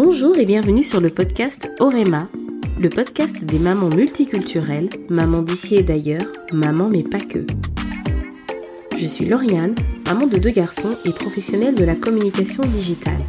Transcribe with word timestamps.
Bonjour 0.00 0.38
et 0.38 0.46
bienvenue 0.46 0.84
sur 0.84 1.00
le 1.00 1.10
podcast 1.10 1.68
Orema, 1.80 2.28
le 2.78 2.88
podcast 2.88 3.42
des 3.44 3.58
mamans 3.58 3.88
multiculturelles, 3.88 4.90
mamans 5.08 5.42
d'ici 5.42 5.76
et 5.76 5.82
d'ailleurs, 5.82 6.26
mamans 6.52 6.88
mais 6.88 7.02
pas 7.02 7.18
que. 7.18 7.46
Je 8.96 9.06
suis 9.06 9.24
Lauriane, 9.24 9.74
maman 10.06 10.26
de 10.26 10.36
deux 10.38 10.50
garçons 10.50 10.94
et 11.04 11.10
professionnelle 11.10 11.74
de 11.74 11.84
la 11.84 11.96
communication 11.96 12.62
digitale. 12.64 13.22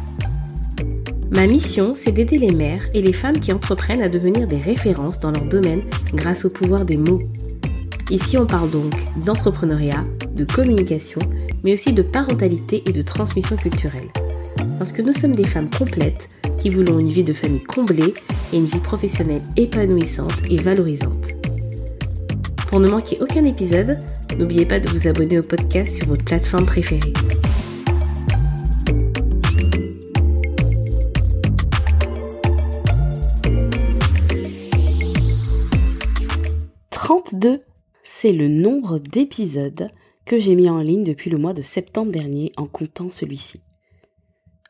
Ma 1.30 1.46
mission, 1.46 1.92
c'est 1.92 2.12
d'aider 2.12 2.38
les 2.38 2.52
mères 2.54 2.84
et 2.94 3.02
les 3.02 3.12
femmes 3.12 3.40
qui 3.40 3.52
entreprennent 3.52 4.02
à 4.02 4.08
devenir 4.08 4.46
des 4.46 4.58
références 4.58 5.18
dans 5.18 5.32
leur 5.32 5.46
domaine 5.46 5.82
grâce 6.12 6.44
au 6.44 6.50
pouvoir 6.50 6.84
des 6.84 6.98
mots. 6.98 7.22
Ici, 8.10 8.36
on 8.36 8.46
parle 8.46 8.70
donc 8.70 8.92
d'entrepreneuriat, 9.24 10.04
de 10.34 10.44
communication, 10.44 11.20
mais 11.62 11.74
aussi 11.74 11.92
de 11.92 12.02
parentalité 12.02 12.82
et 12.86 12.92
de 12.92 13.02
transmission 13.02 13.56
culturelle. 13.56 14.08
Parce 14.78 14.92
que 14.92 15.02
nous 15.02 15.12
sommes 15.12 15.34
des 15.34 15.46
femmes 15.46 15.70
complètes 15.70 16.28
qui 16.58 16.70
voulons 16.70 16.98
une 16.98 17.10
vie 17.10 17.24
de 17.24 17.32
famille 17.32 17.62
comblée 17.62 18.12
et 18.52 18.56
une 18.56 18.66
vie 18.66 18.78
professionnelle 18.78 19.42
épanouissante 19.56 20.34
et 20.50 20.56
valorisante. 20.56 21.26
Pour 22.68 22.80
ne 22.80 22.88
manquer 22.88 23.18
aucun 23.20 23.44
épisode, 23.44 23.98
n'oubliez 24.38 24.66
pas 24.66 24.78
de 24.78 24.88
vous 24.88 25.08
abonner 25.08 25.38
au 25.38 25.42
podcast 25.42 25.96
sur 25.96 26.06
votre 26.06 26.24
plateforme 26.24 26.66
préférée. 26.66 27.12
«32, 36.90 37.62
c'est 38.04 38.32
le 38.32 38.48
nombre 38.48 38.98
d'épisodes 38.98 39.88
que 40.30 40.38
j'ai 40.38 40.54
mis 40.54 40.70
en 40.70 40.78
ligne 40.78 41.02
depuis 41.02 41.28
le 41.28 41.38
mois 41.38 41.54
de 41.54 41.60
septembre 41.60 42.12
dernier 42.12 42.52
en 42.56 42.68
comptant 42.68 43.10
celui-ci. 43.10 43.58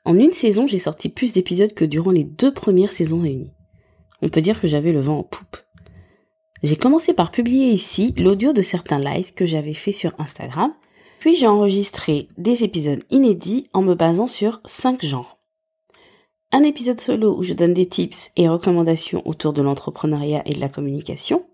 En 0.06 0.18
une 0.18 0.32
saison, 0.32 0.66
j'ai 0.66 0.78
sorti 0.78 1.10
plus 1.10 1.34
d'épisodes 1.34 1.74
que 1.74 1.84
durant 1.84 2.12
les 2.12 2.24
deux 2.24 2.54
premières 2.54 2.94
saisons 2.94 3.20
réunies. 3.20 3.52
On 4.22 4.30
peut 4.30 4.40
dire 4.40 4.58
que 4.58 4.68
j'avais 4.68 4.90
le 4.90 5.00
vent 5.00 5.18
en 5.18 5.22
poupe. 5.22 5.58
J'ai 6.62 6.76
commencé 6.76 7.12
par 7.12 7.30
publier 7.30 7.72
ici 7.72 8.14
l'audio 8.16 8.54
de 8.54 8.62
certains 8.62 8.98
lives 8.98 9.34
que 9.34 9.44
j'avais 9.44 9.74
fait 9.74 9.92
sur 9.92 10.14
Instagram, 10.18 10.72
puis 11.18 11.36
j'ai 11.36 11.46
enregistré 11.46 12.30
des 12.38 12.64
épisodes 12.64 13.04
inédits 13.10 13.68
en 13.74 13.82
me 13.82 13.94
basant 13.94 14.28
sur 14.28 14.62
cinq 14.64 15.04
genres. 15.04 15.40
Un 16.52 16.62
épisode 16.62 17.02
solo 17.02 17.36
où 17.36 17.42
je 17.42 17.52
donne 17.52 17.74
des 17.74 17.86
tips 17.86 18.30
et 18.36 18.48
recommandations 18.48 19.20
autour 19.26 19.52
de 19.52 19.60
l'entrepreneuriat 19.60 20.40
et 20.46 20.54
de 20.54 20.60
la 20.60 20.70
communication, 20.70 21.44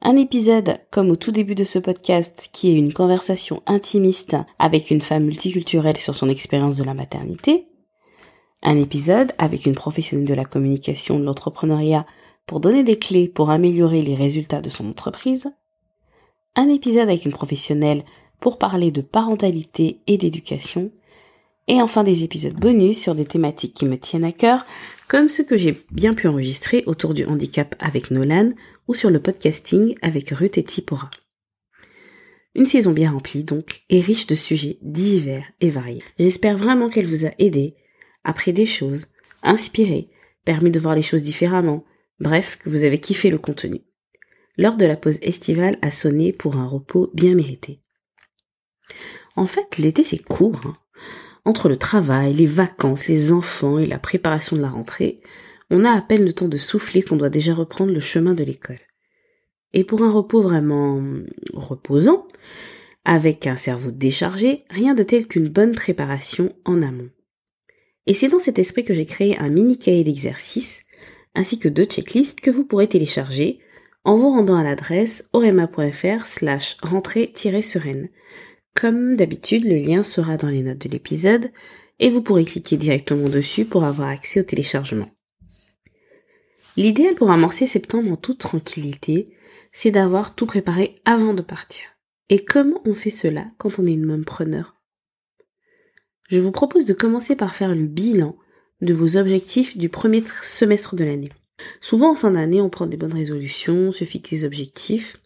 un 0.00 0.16
épisode, 0.16 0.78
comme 0.90 1.10
au 1.10 1.16
tout 1.16 1.32
début 1.32 1.56
de 1.56 1.64
ce 1.64 1.78
podcast, 1.78 2.50
qui 2.52 2.70
est 2.70 2.76
une 2.76 2.92
conversation 2.92 3.62
intimiste 3.66 4.36
avec 4.58 4.90
une 4.90 5.00
femme 5.00 5.24
multiculturelle 5.24 5.96
sur 5.96 6.14
son 6.14 6.28
expérience 6.28 6.76
de 6.76 6.84
la 6.84 6.94
maternité. 6.94 7.66
Un 8.62 8.76
épisode 8.76 9.32
avec 9.38 9.66
une 9.66 9.74
professionnelle 9.74 10.26
de 10.26 10.34
la 10.34 10.44
communication 10.44 11.18
de 11.18 11.24
l'entrepreneuriat 11.24 12.06
pour 12.46 12.60
donner 12.60 12.84
des 12.84 12.98
clés 12.98 13.28
pour 13.28 13.50
améliorer 13.50 14.02
les 14.02 14.14
résultats 14.14 14.60
de 14.60 14.68
son 14.68 14.88
entreprise. 14.88 15.50
Un 16.54 16.68
épisode 16.68 17.08
avec 17.08 17.24
une 17.24 17.32
professionnelle 17.32 18.04
pour 18.40 18.58
parler 18.58 18.92
de 18.92 19.00
parentalité 19.00 20.00
et 20.06 20.16
d'éducation. 20.16 20.92
Et 21.66 21.82
enfin 21.82 22.04
des 22.04 22.24
épisodes 22.24 22.54
bonus 22.54 22.98
sur 23.00 23.14
des 23.14 23.26
thématiques 23.26 23.74
qui 23.74 23.84
me 23.84 23.98
tiennent 23.98 24.24
à 24.24 24.32
cœur, 24.32 24.64
comme 25.08 25.30
ceux 25.30 25.44
que 25.44 25.56
j'ai 25.56 25.74
bien 25.90 26.14
pu 26.14 26.28
enregistrer 26.28 26.84
autour 26.86 27.14
du 27.14 27.24
handicap 27.24 27.74
avec 27.78 28.10
Nolan 28.10 28.52
ou 28.86 28.94
sur 28.94 29.10
le 29.10 29.20
podcasting 29.20 29.94
avec 30.02 30.30
Ruth 30.30 30.58
et 30.58 30.62
Tsipora. 30.62 31.10
Une 32.54 32.66
saison 32.66 32.92
bien 32.92 33.12
remplie 33.12 33.44
donc 33.44 33.82
et 33.88 34.00
riche 34.00 34.26
de 34.26 34.34
sujets 34.34 34.78
divers 34.82 35.44
et 35.60 35.70
variés. 35.70 36.02
J'espère 36.18 36.56
vraiment 36.56 36.90
qu'elle 36.90 37.06
vous 37.06 37.26
a 37.26 37.30
aidé, 37.38 37.74
appris 38.24 38.52
des 38.52 38.66
choses, 38.66 39.06
inspiré, 39.42 40.10
permis 40.44 40.70
de 40.70 40.80
voir 40.80 40.94
les 40.94 41.02
choses 41.02 41.22
différemment, 41.22 41.84
bref, 42.20 42.58
que 42.62 42.68
vous 42.68 42.84
avez 42.84 43.00
kiffé 43.00 43.30
le 43.30 43.38
contenu. 43.38 43.80
L'heure 44.56 44.76
de 44.76 44.86
la 44.86 44.96
pause 44.96 45.18
estivale 45.22 45.78
a 45.82 45.90
sonné 45.92 46.32
pour 46.32 46.56
un 46.56 46.66
repos 46.66 47.10
bien 47.14 47.34
mérité. 47.34 47.80
En 49.36 49.46
fait, 49.46 49.78
l'été 49.78 50.02
c'est 50.02 50.22
court. 50.22 50.60
Hein. 50.64 50.76
Entre 51.44 51.68
le 51.68 51.76
travail, 51.76 52.34
les 52.34 52.46
vacances, 52.46 53.06
les 53.06 53.32
enfants 53.32 53.78
et 53.78 53.86
la 53.86 53.98
préparation 53.98 54.56
de 54.56 54.62
la 54.62 54.68
rentrée, 54.68 55.20
on 55.70 55.84
a 55.84 55.90
à 55.90 56.00
peine 56.00 56.24
le 56.24 56.32
temps 56.32 56.48
de 56.48 56.58
souffler 56.58 57.02
qu'on 57.02 57.16
doit 57.16 57.30
déjà 57.30 57.54
reprendre 57.54 57.92
le 57.92 58.00
chemin 58.00 58.34
de 58.34 58.44
l'école. 58.44 58.78
Et 59.72 59.84
pour 59.84 60.02
un 60.02 60.10
repos 60.10 60.40
vraiment 60.40 61.02
reposant, 61.52 62.26
avec 63.04 63.46
un 63.46 63.56
cerveau 63.56 63.90
déchargé, 63.90 64.64
rien 64.70 64.94
de 64.94 65.02
tel 65.02 65.26
qu'une 65.26 65.48
bonne 65.48 65.72
préparation 65.72 66.54
en 66.64 66.82
amont. 66.82 67.10
Et 68.06 68.14
c'est 68.14 68.28
dans 68.28 68.38
cet 68.38 68.58
esprit 68.58 68.84
que 68.84 68.94
j'ai 68.94 69.06
créé 69.06 69.38
un 69.38 69.48
mini 69.48 69.78
cahier 69.78 70.04
d'exercices, 70.04 70.82
ainsi 71.34 71.58
que 71.58 71.68
deux 71.68 71.84
checklists 71.84 72.40
que 72.40 72.50
vous 72.50 72.64
pourrez 72.64 72.88
télécharger 72.88 73.60
en 74.04 74.16
vous 74.16 74.30
rendant 74.30 74.56
à 74.56 74.62
l'adresse 74.62 75.28
orema.fr 75.34 76.26
slash 76.26 76.78
rentrée-sereine, 76.82 78.08
comme 78.78 79.16
d'habitude, 79.16 79.64
le 79.64 79.76
lien 79.76 80.04
sera 80.04 80.36
dans 80.36 80.46
les 80.46 80.62
notes 80.62 80.78
de 80.78 80.88
l'épisode 80.88 81.50
et 81.98 82.10
vous 82.10 82.22
pourrez 82.22 82.44
cliquer 82.44 82.76
directement 82.76 83.28
dessus 83.28 83.64
pour 83.64 83.82
avoir 83.82 84.08
accès 84.08 84.38
au 84.38 84.44
téléchargement. 84.44 85.10
L'idéal 86.76 87.16
pour 87.16 87.32
amorcer 87.32 87.66
septembre 87.66 88.12
en 88.12 88.16
toute 88.16 88.38
tranquillité, 88.38 89.34
c'est 89.72 89.90
d'avoir 89.90 90.36
tout 90.36 90.46
préparé 90.46 90.94
avant 91.04 91.34
de 91.34 91.42
partir. 91.42 91.86
Et 92.28 92.44
comment 92.44 92.80
on 92.84 92.94
fait 92.94 93.10
cela 93.10 93.46
quand 93.58 93.80
on 93.80 93.84
est 93.84 93.94
une 93.94 94.06
même 94.06 94.24
preneur? 94.24 94.76
Je 96.28 96.38
vous 96.38 96.52
propose 96.52 96.84
de 96.84 96.94
commencer 96.94 97.34
par 97.34 97.56
faire 97.56 97.74
le 97.74 97.86
bilan 97.86 98.36
de 98.80 98.94
vos 98.94 99.16
objectifs 99.16 99.76
du 99.76 99.88
premier 99.88 100.22
semestre 100.44 100.94
de 100.94 101.02
l'année. 101.02 101.32
Souvent 101.80 102.12
en 102.12 102.14
fin 102.14 102.30
d'année, 102.30 102.60
on 102.60 102.70
prend 102.70 102.86
des 102.86 102.96
bonnes 102.96 103.14
résolutions, 103.14 103.90
se 103.90 104.04
fixe 104.04 104.30
des 104.30 104.44
objectifs, 104.44 105.16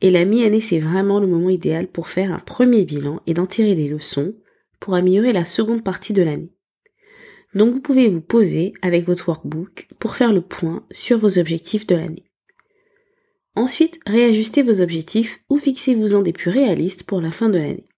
et 0.00 0.10
la 0.10 0.24
mi-année, 0.24 0.60
c'est 0.60 0.78
vraiment 0.78 1.20
le 1.20 1.26
moment 1.26 1.48
idéal 1.48 1.86
pour 1.86 2.08
faire 2.08 2.32
un 2.32 2.38
premier 2.38 2.84
bilan 2.84 3.20
et 3.26 3.34
d'en 3.34 3.46
tirer 3.46 3.74
les 3.74 3.88
leçons 3.88 4.34
pour 4.78 4.94
améliorer 4.94 5.32
la 5.32 5.44
seconde 5.44 5.82
partie 5.82 6.12
de 6.12 6.22
l'année. 6.22 6.52
Donc 7.54 7.72
vous 7.72 7.80
pouvez 7.80 8.08
vous 8.08 8.20
poser 8.20 8.74
avec 8.82 9.06
votre 9.06 9.28
workbook 9.28 9.88
pour 9.98 10.14
faire 10.14 10.32
le 10.32 10.42
point 10.42 10.84
sur 10.90 11.18
vos 11.18 11.38
objectifs 11.38 11.86
de 11.86 11.94
l'année. 11.94 12.24
Ensuite, 13.54 13.98
réajustez 14.06 14.62
vos 14.62 14.82
objectifs 14.82 15.40
ou 15.48 15.56
fixez-vous-en 15.56 16.20
des 16.20 16.34
plus 16.34 16.50
réalistes 16.50 17.04
pour 17.04 17.22
la 17.22 17.30
fin 17.30 17.48
de 17.48 17.56
l'année. 17.56 17.88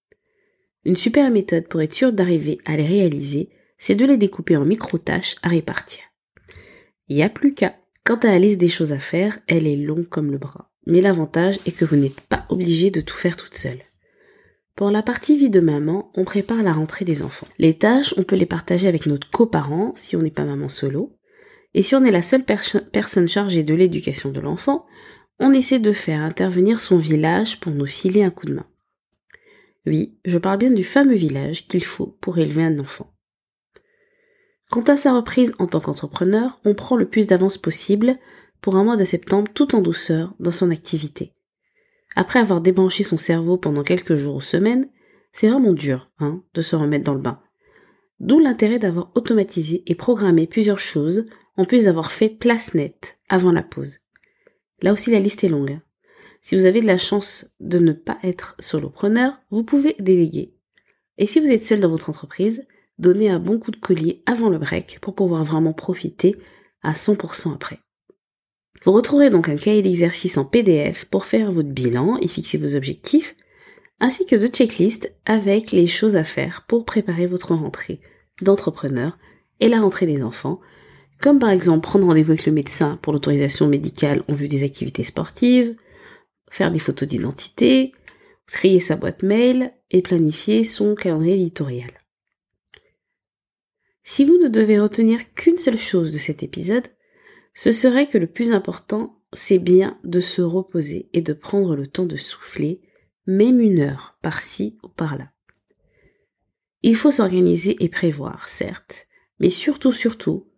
Une 0.84 0.94
super 0.94 1.28
méthode 1.32 1.66
pour 1.66 1.82
être 1.82 1.94
sûr 1.94 2.12
d'arriver 2.12 2.58
à 2.64 2.76
les 2.76 2.86
réaliser, 2.86 3.50
c'est 3.76 3.96
de 3.96 4.04
les 4.04 4.16
découper 4.16 4.56
en 4.56 4.64
micro-tâches 4.64 5.34
à 5.42 5.48
répartir. 5.48 6.04
Il 7.08 7.16
n'y 7.16 7.24
a 7.24 7.28
plus 7.28 7.54
qu'à. 7.54 7.74
Quant 8.04 8.16
à 8.16 8.28
la 8.28 8.38
liste 8.38 8.58
des 8.58 8.68
choses 8.68 8.92
à 8.92 8.98
faire, 8.98 9.40
elle 9.48 9.66
est 9.66 9.76
longue 9.76 10.08
comme 10.08 10.30
le 10.30 10.38
bras 10.38 10.67
mais 10.88 11.00
l'avantage 11.00 11.60
est 11.66 11.78
que 11.78 11.84
vous 11.84 11.96
n'êtes 11.96 12.20
pas 12.22 12.46
obligé 12.48 12.90
de 12.90 13.00
tout 13.00 13.14
faire 13.14 13.36
toute 13.36 13.54
seule. 13.54 13.82
Pour 14.74 14.90
la 14.90 15.02
partie 15.02 15.36
vie 15.36 15.50
de 15.50 15.60
maman, 15.60 16.10
on 16.14 16.24
prépare 16.24 16.62
la 16.62 16.72
rentrée 16.72 17.04
des 17.04 17.22
enfants. 17.22 17.46
Les 17.58 17.74
tâches, 17.74 18.14
on 18.16 18.22
peut 18.22 18.36
les 18.36 18.46
partager 18.46 18.88
avec 18.88 19.06
notre 19.06 19.28
coparent 19.30 19.92
si 19.96 20.16
on 20.16 20.22
n'est 20.22 20.30
pas 20.30 20.44
maman 20.44 20.68
solo. 20.68 21.16
Et 21.74 21.82
si 21.82 21.94
on 21.94 22.04
est 22.04 22.10
la 22.10 22.22
seule 22.22 22.44
personne 22.44 23.28
chargée 23.28 23.62
de 23.62 23.74
l'éducation 23.74 24.30
de 24.30 24.40
l'enfant, 24.40 24.86
on 25.38 25.52
essaie 25.52 25.78
de 25.78 25.92
faire 25.92 26.22
intervenir 26.22 26.80
son 26.80 26.96
village 26.96 27.60
pour 27.60 27.72
nous 27.72 27.86
filer 27.86 28.22
un 28.22 28.30
coup 28.30 28.46
de 28.46 28.54
main. 28.54 28.66
Oui, 29.86 30.18
je 30.24 30.38
parle 30.38 30.58
bien 30.58 30.70
du 30.70 30.84
fameux 30.84 31.14
village 31.14 31.66
qu'il 31.68 31.84
faut 31.84 32.16
pour 32.20 32.38
élever 32.38 32.62
un 32.62 32.78
enfant. 32.78 33.12
Quant 34.70 34.82
à 34.82 34.96
sa 34.96 35.14
reprise 35.14 35.52
en 35.58 35.66
tant 35.66 35.80
qu'entrepreneur, 35.80 36.60
on 36.64 36.74
prend 36.74 36.96
le 36.96 37.08
plus 37.08 37.26
d'avance 37.26 37.58
possible 37.58 38.18
pour 38.60 38.76
un 38.76 38.84
mois 38.84 38.96
de 38.96 39.04
septembre 39.04 39.50
tout 39.52 39.74
en 39.74 39.80
douceur 39.80 40.34
dans 40.40 40.50
son 40.50 40.70
activité. 40.70 41.32
Après 42.16 42.38
avoir 42.38 42.60
débranché 42.60 43.04
son 43.04 43.18
cerveau 43.18 43.56
pendant 43.56 43.82
quelques 43.82 44.16
jours 44.16 44.36
ou 44.36 44.40
semaines, 44.40 44.88
c'est 45.32 45.48
vraiment 45.48 45.72
dur, 45.72 46.10
hein, 46.18 46.42
de 46.54 46.62
se 46.62 46.74
remettre 46.74 47.04
dans 47.04 47.14
le 47.14 47.20
bain. 47.20 47.40
D'où 48.20 48.40
l'intérêt 48.40 48.78
d'avoir 48.78 49.12
automatisé 49.14 49.84
et 49.86 49.94
programmé 49.94 50.46
plusieurs 50.46 50.80
choses 50.80 51.26
en 51.56 51.64
plus 51.64 51.84
d'avoir 51.84 52.10
fait 52.10 52.28
place 52.28 52.74
nette 52.74 53.18
avant 53.28 53.52
la 53.52 53.62
pause. 53.62 53.98
Là 54.82 54.92
aussi 54.92 55.10
la 55.10 55.20
liste 55.20 55.44
est 55.44 55.48
longue. 55.48 55.72
Hein. 55.72 55.82
Si 56.40 56.56
vous 56.56 56.66
avez 56.66 56.80
de 56.80 56.86
la 56.86 56.98
chance 56.98 57.52
de 57.60 57.78
ne 57.78 57.92
pas 57.92 58.18
être 58.22 58.56
solopreneur, 58.58 59.38
vous 59.50 59.64
pouvez 59.64 59.96
déléguer. 59.98 60.54
Et 61.18 61.26
si 61.26 61.40
vous 61.40 61.50
êtes 61.50 61.64
seul 61.64 61.80
dans 61.80 61.88
votre 61.88 62.10
entreprise, 62.10 62.66
donnez 62.98 63.28
un 63.28 63.40
bon 63.40 63.58
coup 63.58 63.70
de 63.70 63.76
collier 63.76 64.22
avant 64.26 64.48
le 64.48 64.58
break 64.58 64.98
pour 65.00 65.14
pouvoir 65.14 65.44
vraiment 65.44 65.72
profiter 65.72 66.36
à 66.82 66.92
100% 66.92 67.54
après. 67.54 67.80
Vous 68.84 68.92
retrouverez 68.92 69.30
donc 69.30 69.48
un 69.48 69.56
cahier 69.56 69.82
d'exercice 69.82 70.38
en 70.38 70.44
PDF 70.44 71.04
pour 71.06 71.26
faire 71.26 71.50
votre 71.50 71.68
bilan 71.68 72.16
et 72.18 72.28
fixer 72.28 72.58
vos 72.58 72.76
objectifs, 72.76 73.34
ainsi 74.00 74.24
que 74.26 74.36
deux 74.36 74.48
checklists 74.48 75.12
avec 75.24 75.72
les 75.72 75.86
choses 75.86 76.16
à 76.16 76.24
faire 76.24 76.64
pour 76.68 76.84
préparer 76.84 77.26
votre 77.26 77.54
rentrée 77.54 78.00
d'entrepreneur 78.40 79.18
et 79.60 79.68
la 79.68 79.80
rentrée 79.80 80.06
des 80.06 80.22
enfants, 80.22 80.60
comme 81.20 81.40
par 81.40 81.50
exemple 81.50 81.82
prendre 81.82 82.06
rendez-vous 82.06 82.32
avec 82.32 82.46
le 82.46 82.52
médecin 82.52 82.98
pour 83.02 83.12
l'autorisation 83.12 83.66
médicale 83.66 84.22
en 84.28 84.34
vue 84.34 84.48
des 84.48 84.62
activités 84.62 85.02
sportives, 85.02 85.74
faire 86.50 86.70
des 86.70 86.78
photos 86.78 87.08
d'identité, 87.08 87.92
trier 88.46 88.80
sa 88.80 88.96
boîte 88.96 89.24
mail 89.24 89.72
et 89.90 90.02
planifier 90.02 90.62
son 90.62 90.94
calendrier 90.94 91.34
éditorial. 91.34 91.90
Si 94.04 94.24
vous 94.24 94.38
ne 94.38 94.48
devez 94.48 94.78
retenir 94.78 95.34
qu'une 95.34 95.58
seule 95.58 95.78
chose 95.78 96.12
de 96.12 96.18
cet 96.18 96.42
épisode, 96.42 96.88
ce 97.58 97.72
serait 97.72 98.06
que 98.06 98.18
le 98.18 98.28
plus 98.28 98.52
important, 98.52 99.20
c'est 99.32 99.58
bien 99.58 99.98
de 100.04 100.20
se 100.20 100.42
reposer 100.42 101.10
et 101.12 101.22
de 101.22 101.32
prendre 101.32 101.74
le 101.74 101.88
temps 101.88 102.06
de 102.06 102.14
souffler, 102.14 102.80
même 103.26 103.60
une 103.60 103.80
heure 103.80 104.16
par-ci 104.22 104.78
ou 104.84 104.88
par-là. 104.88 105.32
Il 106.84 106.94
faut 106.94 107.10
s'organiser 107.10 107.76
et 107.80 107.88
prévoir, 107.88 108.48
certes, 108.48 109.08
mais 109.40 109.50
surtout, 109.50 109.90
surtout, 109.90 110.52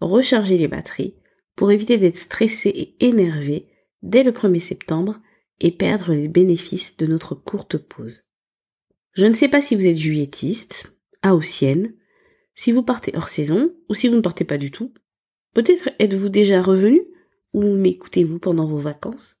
recharger 0.00 0.58
les 0.58 0.68
batteries 0.68 1.16
pour 1.56 1.70
éviter 1.70 1.96
d'être 1.96 2.18
stressé 2.18 2.68
et 2.68 3.06
énervé 3.06 3.70
dès 4.02 4.22
le 4.22 4.32
1er 4.32 4.60
septembre 4.60 5.22
et 5.58 5.70
perdre 5.70 6.12
les 6.12 6.28
bénéfices 6.28 6.98
de 6.98 7.06
notre 7.06 7.34
courte 7.34 7.78
pause. 7.78 8.26
Je 9.14 9.24
ne 9.24 9.32
sais 9.32 9.48
pas 9.48 9.62
si 9.62 9.74
vous 9.74 9.86
êtes 9.86 9.96
juillettiste, 9.96 10.94
haussienne, 11.24 11.94
si 12.54 12.72
vous 12.72 12.82
partez 12.82 13.12
hors 13.16 13.30
saison 13.30 13.74
ou 13.88 13.94
si 13.94 14.06
vous 14.06 14.16
ne 14.16 14.20
partez 14.20 14.44
pas 14.44 14.58
du 14.58 14.70
tout. 14.70 14.92
Peut-être 15.54 15.90
êtes-vous 15.98 16.28
déjà 16.28 16.62
revenu 16.62 17.02
ou 17.52 17.62
m'écoutez-vous 17.62 18.38
pendant 18.38 18.66
vos 18.66 18.78
vacances? 18.78 19.38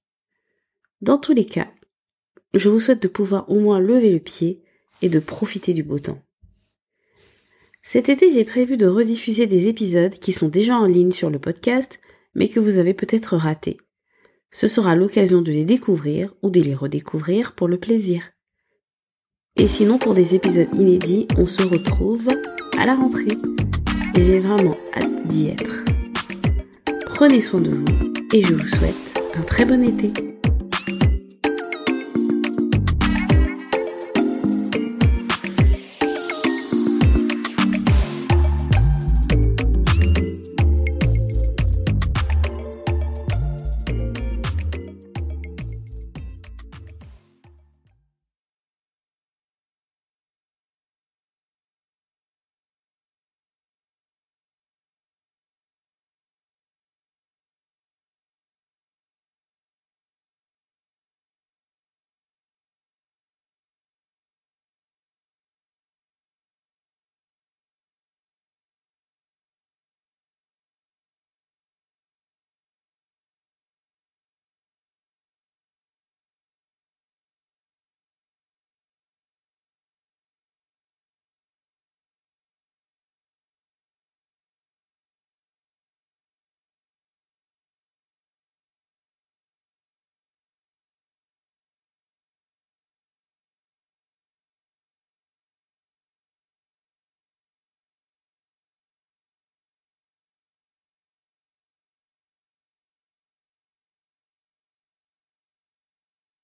Dans 1.00 1.18
tous 1.18 1.32
les 1.32 1.46
cas, 1.46 1.70
je 2.54 2.68
vous 2.68 2.80
souhaite 2.80 3.02
de 3.02 3.08
pouvoir 3.08 3.50
au 3.50 3.58
moins 3.58 3.80
lever 3.80 4.12
le 4.12 4.20
pied 4.20 4.62
et 5.00 5.08
de 5.08 5.18
profiter 5.18 5.72
du 5.72 5.82
beau 5.82 5.98
temps. 5.98 6.22
Cet 7.82 8.08
été, 8.08 8.30
j'ai 8.30 8.44
prévu 8.44 8.76
de 8.76 8.86
rediffuser 8.86 9.46
des 9.46 9.68
épisodes 9.68 10.12
qui 10.12 10.32
sont 10.32 10.48
déjà 10.48 10.76
en 10.76 10.86
ligne 10.86 11.10
sur 11.10 11.30
le 11.30 11.38
podcast, 11.38 11.98
mais 12.34 12.48
que 12.48 12.60
vous 12.60 12.78
avez 12.78 12.94
peut-être 12.94 13.36
ratés. 13.36 13.78
Ce 14.50 14.68
sera 14.68 14.94
l'occasion 14.94 15.42
de 15.42 15.50
les 15.50 15.64
découvrir 15.64 16.34
ou 16.42 16.50
de 16.50 16.60
les 16.60 16.74
redécouvrir 16.74 17.54
pour 17.54 17.68
le 17.68 17.80
plaisir. 17.80 18.30
Et 19.56 19.66
sinon, 19.66 19.98
pour 19.98 20.14
des 20.14 20.34
épisodes 20.34 20.72
inédits, 20.74 21.26
on 21.36 21.46
se 21.46 21.62
retrouve 21.62 22.28
à 22.78 22.86
la 22.86 22.94
rentrée. 22.94 23.36
J'ai 24.14 24.38
vraiment 24.38 24.76
hâte 24.94 25.26
d'y 25.26 25.48
être. 25.48 25.91
Prenez 27.14 27.42
soin 27.42 27.60
de 27.60 27.70
vous 27.70 27.84
et 28.32 28.42
je 28.42 28.54
vous 28.54 28.68
souhaite 28.68 29.20
un 29.36 29.42
très 29.42 29.64
bon 29.64 29.82
été. 29.82 30.31